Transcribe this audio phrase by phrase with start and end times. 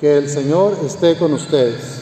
[0.00, 2.00] Que el Señor esté con ustedes.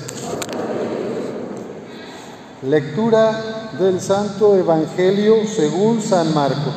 [2.62, 6.74] Lectura del Santo Evangelio según San Marcos.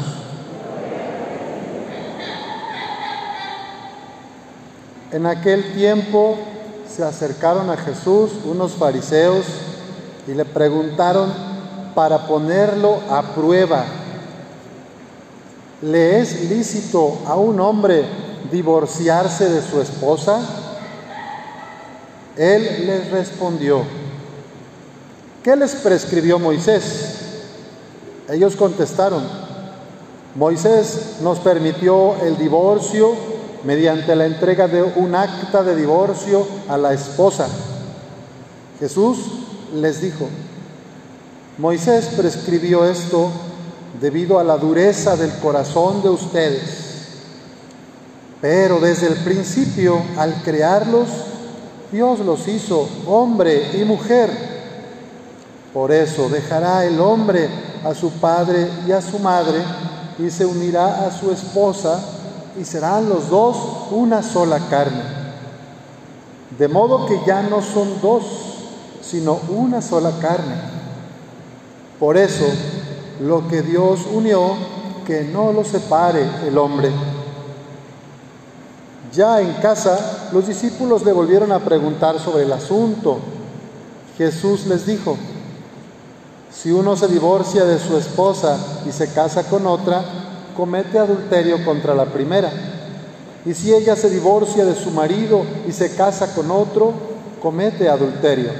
[5.11, 6.39] En aquel tiempo
[6.89, 9.45] se acercaron a Jesús unos fariseos
[10.27, 11.31] y le preguntaron
[11.93, 13.85] para ponerlo a prueba,
[15.83, 18.05] ¿le es lícito a un hombre
[18.51, 20.60] divorciarse de su esposa?
[22.37, 23.83] Él les respondió,
[25.43, 27.15] ¿qué les prescribió Moisés?
[28.29, 29.23] Ellos contestaron,
[30.35, 33.13] Moisés nos permitió el divorcio
[33.65, 37.47] mediante la entrega de un acta de divorcio a la esposa.
[38.79, 39.17] Jesús
[39.75, 40.27] les dijo,
[41.57, 43.29] Moisés prescribió esto
[43.99, 46.61] debido a la dureza del corazón de ustedes.
[48.39, 51.09] Pero desde el principio, al crearlos,
[51.91, 54.29] Dios los hizo hombre y mujer.
[55.73, 57.49] Por eso dejará el hombre
[57.83, 59.61] a su padre y a su madre
[60.19, 61.99] y se unirá a su esposa
[62.59, 63.57] y serán los dos
[63.91, 65.03] una sola carne.
[66.57, 68.23] De modo que ya no son dos,
[69.01, 70.55] sino una sola carne.
[71.99, 72.45] Por eso,
[73.21, 74.55] lo que Dios unió,
[75.05, 76.91] que no lo separe el hombre.
[79.11, 83.19] Ya en casa, los discípulos le volvieron a preguntar sobre el asunto.
[84.17, 85.17] Jesús les dijo,
[86.51, 90.03] si uno se divorcia de su esposa y se casa con otra,
[90.55, 92.51] comete adulterio contra la primera.
[93.45, 96.93] Y si ella se divorcia de su marido y se casa con otro,
[97.41, 98.51] comete adulterio.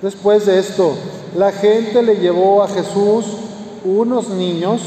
[0.00, 0.94] Después de esto,
[1.36, 3.26] la gente le llevó a Jesús
[3.84, 4.82] unos niños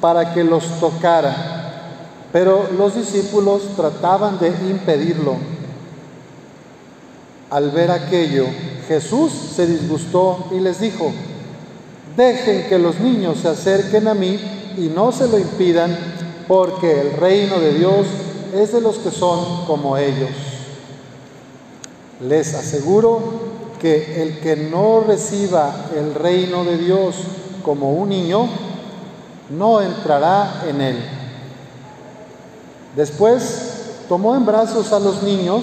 [0.00, 1.57] para que los tocara
[2.32, 5.36] pero los discípulos trataban de impedirlo.
[7.50, 8.46] Al ver aquello,
[8.86, 11.10] Jesús se disgustó y les dijo,
[12.16, 14.38] dejen que los niños se acerquen a mí
[14.76, 15.96] y no se lo impidan,
[16.46, 18.06] porque el reino de Dios
[18.54, 20.30] es de los que son como ellos.
[22.26, 23.20] Les aseguro
[23.80, 27.14] que el que no reciba el reino de Dios
[27.62, 28.48] como un niño,
[29.50, 31.17] no entrará en él.
[32.98, 35.62] Después tomó en brazos a los niños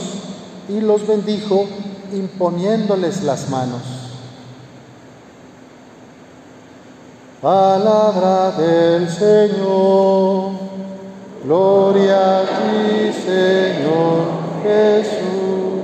[0.69, 1.66] y los bendijo
[2.13, 3.81] imponiéndoles las manos.
[7.41, 10.51] Palabra del Señor,
[11.44, 14.28] gloria a ti Señor
[14.63, 15.84] Jesús.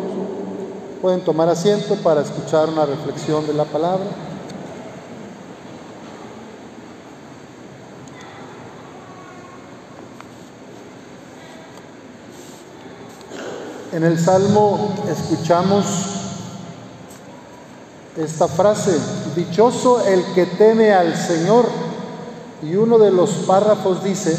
[1.02, 4.06] Pueden tomar asiento para escuchar una reflexión de la palabra.
[13.92, 15.86] En el Salmo escuchamos
[18.16, 18.98] esta frase,
[19.36, 21.66] dichoso el que teme al Señor.
[22.64, 24.38] Y uno de los párrafos dice,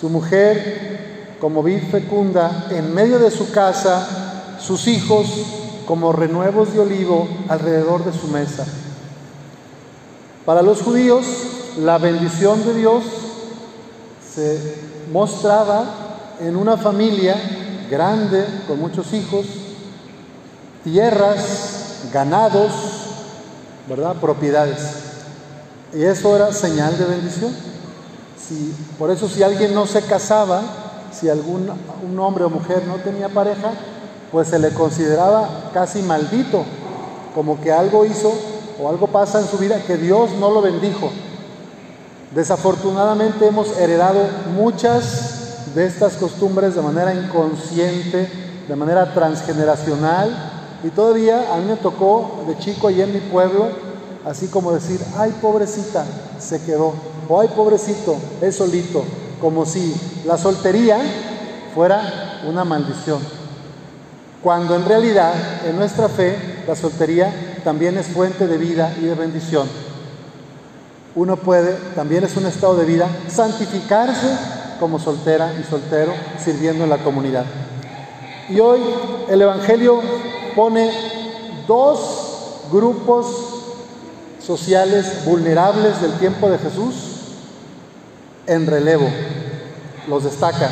[0.00, 5.28] su mujer como vid fecunda en medio de su casa, sus hijos
[5.86, 8.66] como renuevos de olivo alrededor de su mesa.
[10.44, 11.24] Para los judíos,
[11.78, 13.04] la bendición de Dios
[14.34, 14.74] se
[15.12, 15.84] mostraba
[16.40, 17.61] en una familia
[17.92, 19.44] grande, con muchos hijos,
[20.82, 22.72] tierras, ganados,
[23.86, 24.16] ¿verdad?
[24.16, 24.80] Propiedades.
[25.92, 27.54] Y eso era señal de bendición.
[28.38, 30.62] Si, por eso si alguien no se casaba,
[31.12, 31.70] si algún
[32.02, 33.72] un hombre o mujer no tenía pareja,
[34.32, 36.64] pues se le consideraba casi maldito,
[37.34, 38.32] como que algo hizo
[38.82, 41.10] o algo pasa en su vida que Dios no lo bendijo.
[42.34, 44.20] Desafortunadamente hemos heredado
[44.56, 45.31] muchas
[45.74, 48.28] de estas costumbres de manera inconsciente,
[48.68, 50.30] de manera transgeneracional.
[50.84, 53.68] Y todavía a mí me tocó de chico allí en mi pueblo,
[54.24, 56.04] así como decir, ay pobrecita,
[56.38, 56.92] se quedó,
[57.28, 59.04] o ay pobrecito, es solito,
[59.40, 59.94] como si
[60.26, 60.98] la soltería
[61.74, 63.20] fuera una maldición.
[64.42, 65.32] Cuando en realidad
[65.64, 66.36] en nuestra fe
[66.66, 67.32] la soltería
[67.62, 69.68] también es fuente de vida y de bendición.
[71.14, 74.36] Uno puede, también es un estado de vida, santificarse
[74.82, 76.12] como soltera y soltero
[76.44, 77.44] sirviendo en la comunidad.
[78.48, 78.80] Y hoy
[79.28, 80.00] el Evangelio
[80.56, 80.90] pone
[81.68, 83.28] dos grupos
[84.44, 86.94] sociales vulnerables del tiempo de Jesús
[88.48, 89.08] en relevo.
[90.08, 90.68] Los destaca,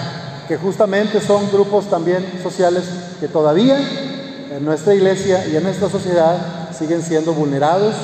[0.48, 2.82] que justamente son grupos también sociales
[3.20, 3.78] que todavía
[4.50, 7.94] en nuestra iglesia y en nuestra sociedad siguen siendo vulnerados,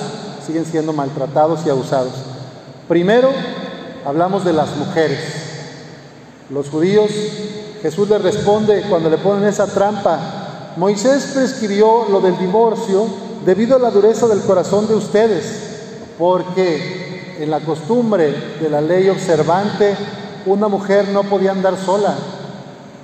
[0.47, 2.13] siguen siendo maltratados y abusados.
[2.87, 3.33] Primero,
[4.05, 5.36] hablamos de las mujeres.
[6.51, 7.11] Los judíos
[7.83, 13.07] Jesús le responde cuando le ponen esa trampa, Moisés prescribió lo del divorcio
[13.45, 15.45] debido a la dureza del corazón de ustedes,
[16.19, 19.97] porque en la costumbre de la ley observante
[20.47, 22.15] una mujer no podía andar sola,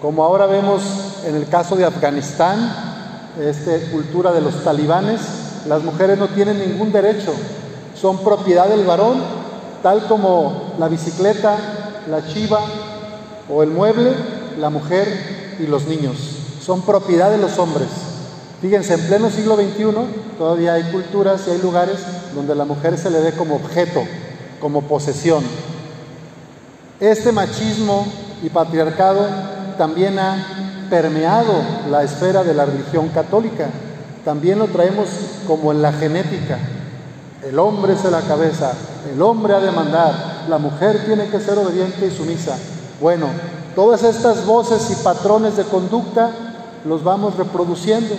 [0.01, 0.83] como ahora vemos
[1.27, 2.75] en el caso de Afganistán,
[3.41, 5.21] esta cultura de los talibanes,
[5.67, 7.33] las mujeres no tienen ningún derecho,
[7.95, 9.23] son propiedad del varón,
[9.83, 11.57] tal como la bicicleta,
[12.11, 12.61] la chiva
[13.49, 14.13] o el mueble,
[14.59, 16.17] la mujer y los niños.
[16.61, 17.89] Son propiedad de los hombres.
[18.61, 21.99] Fíjense, en pleno siglo XXI todavía hay culturas y hay lugares
[22.35, 24.03] donde la mujer se le ve como objeto,
[24.61, 25.43] como posesión.
[27.01, 28.07] Este machismo
[28.43, 29.27] y patriarcado
[29.77, 31.55] también ha permeado
[31.91, 33.69] la esfera de la religión católica.
[34.25, 35.09] También lo traemos
[35.47, 36.59] como en la genética.
[37.45, 38.73] El hombre es la cabeza,
[39.13, 42.57] el hombre ha de mandar, la mujer tiene que ser obediente y sumisa.
[43.03, 43.31] Bueno,
[43.75, 46.31] todas estas voces y patrones de conducta
[46.85, 48.15] los vamos reproduciendo.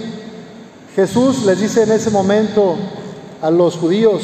[0.94, 2.76] Jesús les dice en ese momento
[3.42, 4.24] a los judíos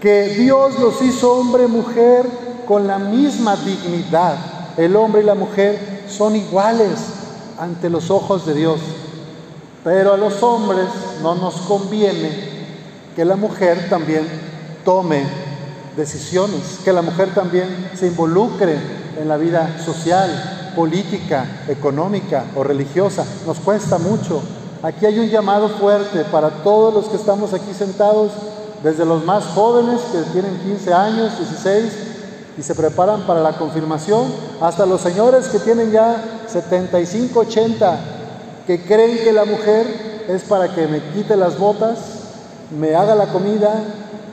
[0.00, 2.24] que Dios los hizo hombre y mujer
[2.66, 4.38] con la misma dignidad.
[4.78, 6.98] El hombre y la mujer son iguales
[7.58, 8.80] ante los ojos de Dios.
[9.84, 10.86] Pero a los hombres
[11.20, 12.30] no nos conviene
[13.14, 14.26] que la mujer también
[14.86, 15.22] tome
[15.98, 23.24] decisiones, que la mujer también se involucre en la vida social, política, económica o religiosa.
[23.46, 24.42] Nos cuesta mucho.
[24.82, 28.32] Aquí hay un llamado fuerte para todos los que estamos aquí sentados,
[28.82, 31.92] desde los más jóvenes que tienen 15 años, 16
[32.58, 34.26] y se preparan para la confirmación,
[34.60, 38.00] hasta los señores que tienen ya 75, 80,
[38.66, 41.98] que creen que la mujer es para que me quite las botas,
[42.78, 43.82] me haga la comida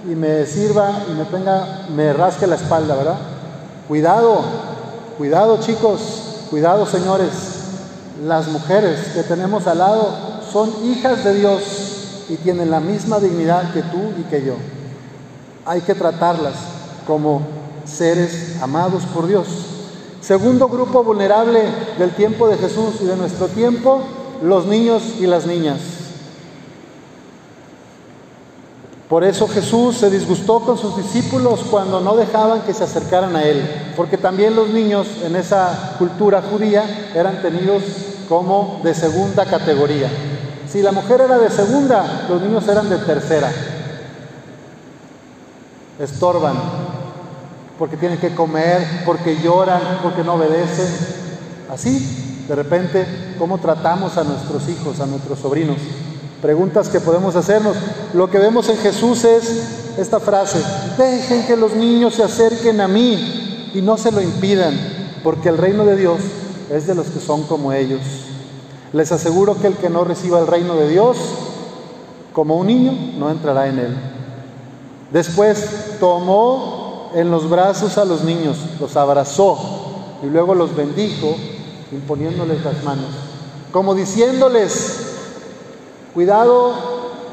[0.10, 3.18] y me sirva y me tenga, me rasque la espalda, ¿verdad?
[3.88, 4.42] Cuidado,
[5.18, 7.32] cuidado chicos, cuidado señores.
[8.24, 10.12] Las mujeres que tenemos al lado
[10.52, 11.62] son hijas de Dios
[12.30, 14.56] y tienen la misma dignidad que tú y que yo.
[15.66, 16.56] Hay que tratarlas
[17.06, 17.42] como
[17.86, 19.48] seres amados por Dios.
[20.22, 21.64] Segundo grupo vulnerable
[21.98, 24.02] del tiempo de Jesús y de nuestro tiempo,
[24.42, 25.80] los niños y las niñas.
[29.10, 33.44] Por eso Jesús se disgustó con sus discípulos cuando no dejaban que se acercaran a
[33.44, 37.84] Él, porque también los niños en esa cultura judía eran tenidos
[38.28, 40.10] como de segunda categoría.
[40.68, 43.50] Si la mujer era de segunda, los niños eran de tercera.
[46.00, 46.58] Estorban,
[47.80, 50.88] porque tienen que comer, porque lloran, porque no obedecen.
[51.72, 53.08] Así, de repente,
[53.40, 55.78] ¿cómo tratamos a nuestros hijos, a nuestros sobrinos?
[56.42, 57.76] Preguntas que podemos hacernos.
[58.14, 60.60] Lo que vemos en Jesús es esta frase,
[60.98, 64.78] dejen que los niños se acerquen a mí y no se lo impidan,
[65.24, 66.20] porque el reino de Dios
[66.70, 68.02] es de los que son como ellos.
[68.94, 71.18] Les aseguro que el que no reciba el reino de Dios
[72.32, 73.98] como un niño no entrará en él.
[75.12, 79.58] Después tomó en los brazos a los niños, los abrazó
[80.22, 81.36] y luego los bendijo
[81.92, 83.10] imponiéndoles las manos,
[83.72, 84.97] como diciéndoles,
[86.18, 86.74] Cuidado,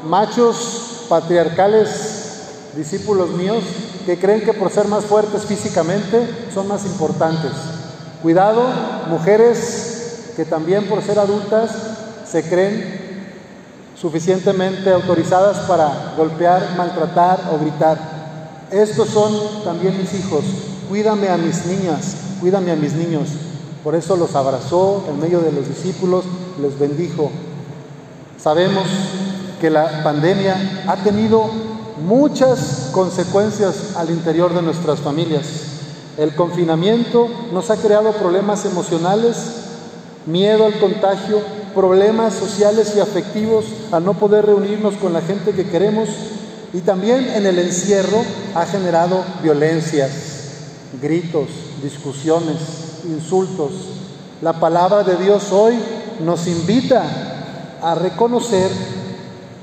[0.07, 3.63] machos patriarcales, discípulos míos,
[4.05, 7.49] que creen que por ser más fuertes físicamente son más importantes.
[8.21, 8.61] Cuidado,
[9.09, 11.71] mujeres que también por ser adultas
[12.29, 13.23] se creen
[13.99, 17.97] suficientemente autorizadas para golpear, maltratar o gritar.
[18.69, 19.33] Estos son
[19.63, 20.43] también mis hijos.
[20.87, 23.29] Cuídame a mis niñas, cuídame a mis niños.
[23.83, 26.23] Por eso los abrazó en medio de los discípulos,
[26.61, 27.31] les bendijo.
[28.37, 28.85] Sabemos
[29.59, 31.49] que la pandemia ha tenido
[32.05, 35.45] muchas consecuencias al interior de nuestras familias.
[36.17, 39.35] El confinamiento nos ha creado problemas emocionales,
[40.25, 41.41] miedo al contagio,
[41.73, 46.09] problemas sociales y afectivos a no poder reunirnos con la gente que queremos
[46.73, 48.23] y también en el encierro
[48.53, 50.11] ha generado violencias,
[51.01, 51.47] gritos,
[51.81, 52.57] discusiones,
[53.05, 53.71] insultos.
[54.41, 55.75] La palabra de Dios hoy
[56.25, 57.24] nos invita
[57.81, 58.69] a reconocer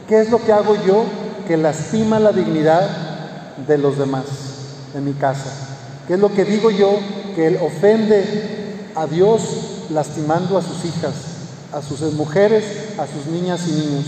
[0.08, 1.04] qué es lo que hago yo
[1.46, 2.88] que lastima la dignidad
[3.66, 4.24] de los demás
[4.94, 5.50] en mi casa.
[6.06, 6.98] ¿Qué es lo que digo yo
[7.34, 9.42] que ofende a Dios
[9.90, 11.14] lastimando a sus hijas,
[11.72, 12.64] a sus mujeres,
[12.98, 14.06] a sus niñas y niños?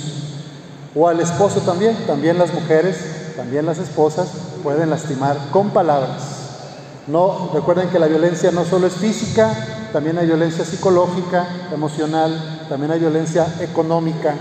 [0.94, 2.96] O al esposo también, también las mujeres,
[3.36, 4.28] también las esposas
[4.62, 6.22] pueden lastimar con palabras.
[7.06, 9.52] No, recuerden que la violencia no solo es física,
[9.92, 14.34] también hay violencia psicológica, emocional, también hay violencia económica.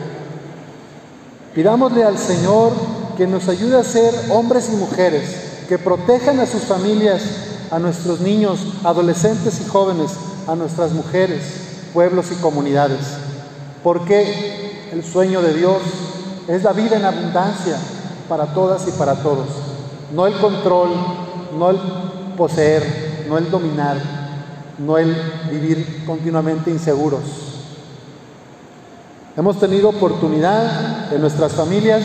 [1.53, 2.73] Pidámosle al Señor
[3.17, 5.29] que nos ayude a ser hombres y mujeres,
[5.69, 7.21] que protejan a sus familias,
[7.69, 10.11] a nuestros niños, adolescentes y jóvenes,
[10.47, 11.41] a nuestras mujeres,
[11.93, 13.01] pueblos y comunidades.
[13.83, 15.81] Porque el sueño de Dios
[16.47, 17.77] es la vida en abundancia
[18.27, 19.47] para todas y para todos.
[20.13, 20.89] No el control,
[21.57, 21.77] no el
[22.35, 23.97] poseer, no el dominar,
[24.79, 25.15] no el
[25.51, 27.52] vivir continuamente inseguros.
[29.35, 32.03] Hemos tenido oportunidad en nuestras familias,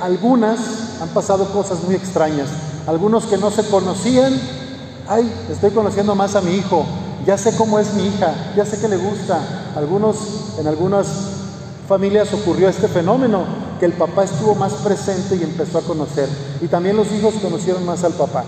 [0.00, 0.58] algunas
[1.02, 2.48] han pasado cosas muy extrañas,
[2.86, 4.32] algunos que no se conocían,
[5.06, 6.86] ay, estoy conociendo más a mi hijo,
[7.26, 9.40] ya sé cómo es mi hija, ya sé que le gusta.
[9.76, 10.16] Algunos,
[10.58, 11.06] en algunas
[11.86, 13.44] familias ocurrió este fenómeno,
[13.78, 16.30] que el papá estuvo más presente y empezó a conocer.
[16.62, 18.44] Y también los hijos conocieron más al papá.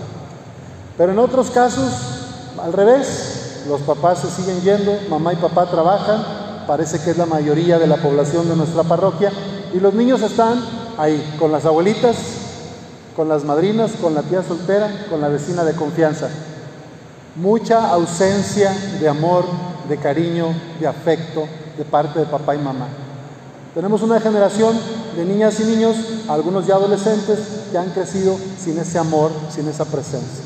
[0.97, 1.91] Pero en otros casos,
[2.63, 7.25] al revés, los papás se siguen yendo, mamá y papá trabajan, parece que es la
[7.25, 9.31] mayoría de la población de nuestra parroquia,
[9.73, 10.63] y los niños están
[10.97, 12.15] ahí, con las abuelitas,
[13.15, 16.29] con las madrinas, con la tía soltera, con la vecina de confianza.
[17.35, 19.45] Mucha ausencia de amor,
[19.89, 20.47] de cariño,
[20.79, 22.87] de afecto de parte de papá y mamá.
[23.73, 24.77] Tenemos una generación
[25.15, 25.95] de niñas y niños,
[26.27, 27.39] algunos ya adolescentes,
[27.71, 30.45] que han crecido sin ese amor, sin esa presencia.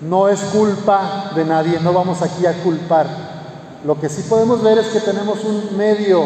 [0.00, 3.37] No es culpa de nadie, no vamos aquí a culpar.
[3.84, 6.24] Lo que sí podemos ver es que tenemos un medio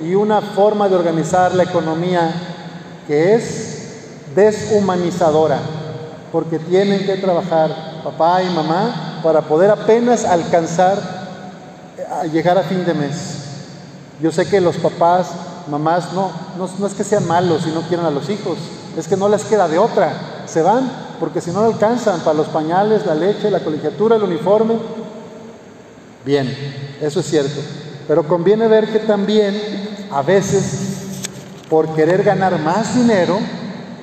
[0.00, 2.32] y una forma de organizar la economía
[3.06, 3.70] que es
[4.34, 5.58] deshumanizadora,
[6.32, 10.98] porque tienen que trabajar papá y mamá para poder apenas alcanzar
[12.10, 13.36] a llegar a fin de mes.
[14.20, 15.28] Yo sé que los papás,
[15.68, 18.58] mamás, no, no, es que sean malos y no quieran a los hijos,
[18.96, 20.12] es que no les queda de otra.
[20.46, 24.74] Se van porque si no alcanzan para los pañales, la leche, la colegiatura, el uniforme.
[26.24, 26.54] Bien,
[27.00, 27.60] eso es cierto.
[28.06, 29.54] Pero conviene ver que también
[30.10, 31.22] a veces,
[31.68, 33.38] por querer ganar más dinero,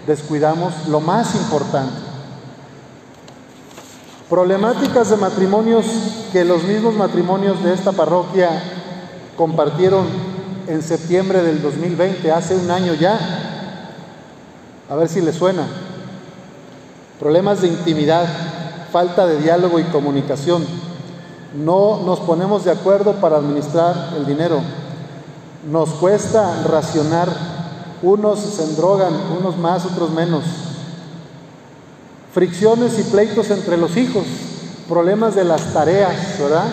[0.08, 2.08] descuidamos lo más importante.
[4.30, 5.86] Problemáticas de matrimonios
[6.32, 8.50] que los mismos matrimonios de esta parroquia
[9.38, 10.06] compartieron
[10.68, 13.20] en septiembre del 2020, hace un año ya.
[14.90, 15.66] A ver si le suena.
[17.20, 18.28] Problemas de intimidad,
[18.92, 20.66] falta de diálogo y comunicación.
[21.56, 24.62] No nos ponemos de acuerdo para administrar el dinero.
[25.70, 27.30] Nos cuesta racionar.
[28.01, 30.44] Unos se endrogan, unos más, otros menos.
[32.34, 34.25] Fricciones y pleitos entre los hijos.
[34.88, 36.66] Problemas de las tareas, ¿verdad?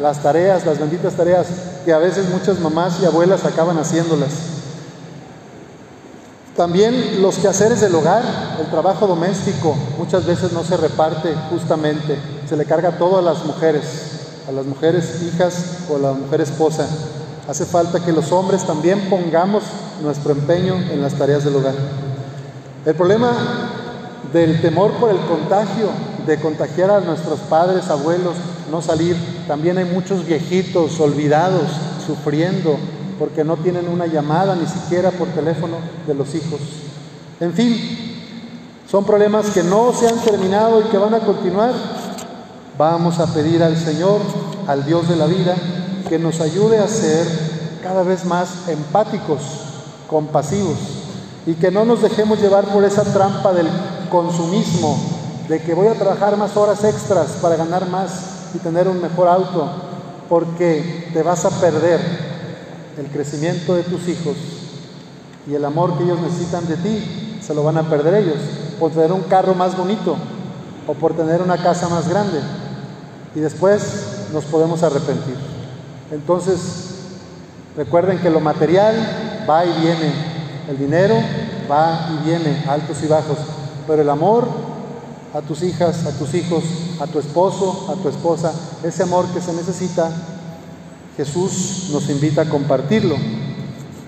[0.00, 1.46] Las tareas, las benditas tareas
[1.84, 4.30] que a veces muchas mamás y abuelas acaban haciéndolas.
[6.56, 8.22] También los quehaceres del hogar,
[8.60, 13.44] el trabajo doméstico, muchas veces no se reparte justamente, se le carga todo a las
[13.46, 14.11] mujeres,
[14.48, 16.86] a las mujeres hijas o a la mujer esposa.
[17.48, 19.64] Hace falta que los hombres también pongamos
[20.02, 21.74] nuestro empeño en las tareas del hogar.
[22.84, 23.32] El problema
[24.32, 25.88] del temor por el contagio,
[26.26, 28.34] de contagiar a nuestros padres, abuelos,
[28.70, 29.16] no salir.
[29.46, 31.68] También hay muchos viejitos olvidados,
[32.06, 32.76] sufriendo,
[33.18, 36.60] porque no tienen una llamada ni siquiera por teléfono de los hijos.
[37.40, 37.76] En fin,
[38.90, 41.72] son problemas que no se han terminado y que van a continuar.
[42.78, 44.20] Vamos a pedir al Señor,
[44.66, 45.54] al Dios de la vida,
[46.08, 47.26] que nos ayude a ser
[47.82, 49.40] cada vez más empáticos,
[50.08, 50.78] compasivos,
[51.44, 53.68] y que no nos dejemos llevar por esa trampa del
[54.10, 54.96] consumismo,
[55.48, 59.28] de que voy a trabajar más horas extras para ganar más y tener un mejor
[59.28, 59.68] auto,
[60.30, 62.00] porque te vas a perder
[62.96, 64.36] el crecimiento de tus hijos
[65.46, 68.38] y el amor que ellos necesitan de ti, se lo van a perder ellos,
[68.80, 70.16] por tener un carro más bonito
[70.86, 72.40] o por tener una casa más grande.
[73.34, 75.36] Y después nos podemos arrepentir.
[76.10, 76.58] Entonces,
[77.76, 80.12] recuerden que lo material va y viene,
[80.68, 81.16] el dinero
[81.70, 83.38] va y viene, altos y bajos,
[83.86, 84.46] pero el amor
[85.34, 86.62] a tus hijas, a tus hijos,
[87.00, 90.10] a tu esposo, a tu esposa, ese amor que se necesita,
[91.16, 93.16] Jesús nos invita a compartirlo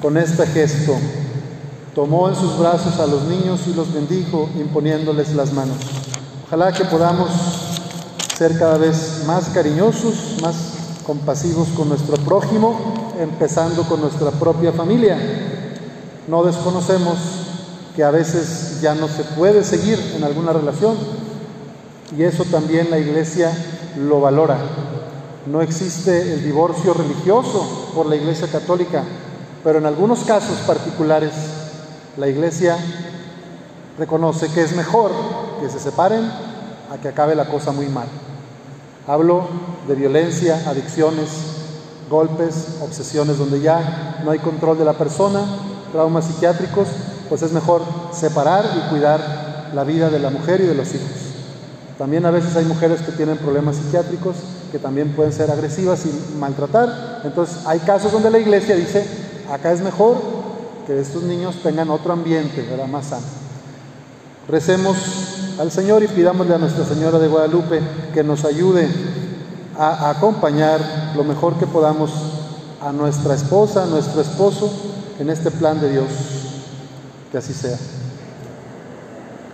[0.01, 0.95] con este gesto.
[1.95, 5.77] Tomó en sus brazos a los niños y los bendijo imponiéndoles las manos.
[6.47, 7.31] Ojalá que podamos
[8.37, 10.57] ser cada vez más cariñosos, más
[11.07, 15.17] compasivos con nuestro prójimo, empezando con nuestra propia familia.
[16.27, 17.17] No desconocemos
[17.95, 20.97] que a veces ya no se puede seguir en alguna relación
[22.17, 23.53] y eso también la iglesia
[23.97, 24.59] lo valora.
[25.47, 29.05] No existe el divorcio religioso por la iglesia católica,
[29.63, 31.33] pero en algunos casos particulares
[32.17, 32.77] la iglesia
[33.99, 35.13] reconoce que es mejor
[35.61, 36.25] que se separen
[36.91, 38.09] a que acabe la cosa muy mal.
[39.07, 39.47] Hablo
[39.87, 41.29] de violencia, adicciones,
[42.09, 45.41] golpes, obsesiones donde ya no hay control de la persona,
[45.93, 46.89] traumas psiquiátricos
[47.29, 47.83] pues es mejor
[48.13, 51.09] separar y cuidar la vida de la mujer y de los hijos.
[51.99, 54.37] También a veces hay mujeres que tienen problemas psiquiátricos
[54.73, 57.23] que también pueden ser agresivas y maltratar.
[57.25, 59.07] Entonces hay casos donde la iglesia dice,
[59.53, 60.17] acá es mejor
[60.87, 62.87] que estos niños tengan otro ambiente, ¿verdad?
[62.87, 63.27] más sano.
[64.49, 64.97] Recemos
[65.59, 67.81] al Señor y pidámosle a Nuestra Señora de Guadalupe
[68.13, 68.89] que nos ayude
[69.79, 72.11] a, acompañar lo mejor que podamos
[72.81, 74.71] a nuestra esposa, a nuestro esposo
[75.19, 76.07] en este plan de Dios.
[77.31, 77.79] Que así sea.